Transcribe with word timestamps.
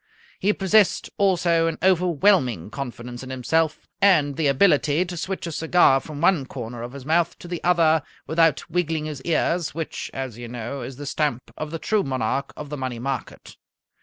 He 0.39 0.51
possessed 0.51 1.11
also 1.19 1.67
an 1.67 1.77
overwhelming 1.83 2.71
confidence 2.71 3.21
in 3.21 3.29
himself, 3.29 3.87
and 4.01 4.35
the 4.35 4.47
ability 4.47 5.05
to 5.05 5.15
switch 5.15 5.45
a 5.45 5.51
cigar 5.51 5.99
from 5.99 6.21
one 6.21 6.47
corner 6.47 6.81
of 6.81 6.93
his 6.93 7.05
mouth 7.05 7.37
to 7.37 7.47
the 7.47 7.63
other 7.63 8.01
without 8.25 8.67
wiggling 8.67 9.05
his 9.05 9.21
ears, 9.21 9.75
which, 9.75 10.09
as 10.11 10.39
you 10.39 10.47
know, 10.47 10.81
is 10.81 10.95
the 10.95 11.05
stamp 11.05 11.51
of 11.55 11.69
the 11.69 11.77
true 11.77 12.01
Monarch 12.01 12.51
of 12.57 12.69
the 12.71 12.77
Money 12.77 12.97
Market. 12.97 13.57